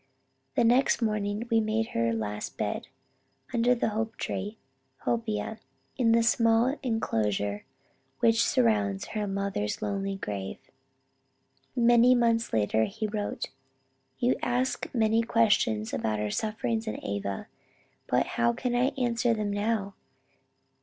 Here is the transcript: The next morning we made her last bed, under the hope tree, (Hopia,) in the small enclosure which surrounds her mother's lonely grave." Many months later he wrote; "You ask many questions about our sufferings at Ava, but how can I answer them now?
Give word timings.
The 0.55 0.63
next 0.63 0.99
morning 1.03 1.47
we 1.51 1.59
made 1.59 1.89
her 1.89 2.11
last 2.11 2.57
bed, 2.57 2.87
under 3.53 3.75
the 3.75 3.89
hope 3.89 4.15
tree, 4.17 4.57
(Hopia,) 5.05 5.59
in 5.95 6.11
the 6.11 6.23
small 6.23 6.75
enclosure 6.81 7.65
which 8.17 8.43
surrounds 8.43 9.09
her 9.09 9.27
mother's 9.27 9.79
lonely 9.79 10.15
grave." 10.15 10.57
Many 11.75 12.15
months 12.15 12.51
later 12.51 12.85
he 12.85 13.05
wrote; 13.05 13.51
"You 14.17 14.37
ask 14.41 14.89
many 14.91 15.21
questions 15.21 15.93
about 15.93 16.19
our 16.19 16.31
sufferings 16.31 16.87
at 16.87 16.99
Ava, 17.05 17.45
but 18.07 18.25
how 18.25 18.53
can 18.53 18.73
I 18.73 18.87
answer 18.97 19.35
them 19.35 19.51
now? 19.51 19.93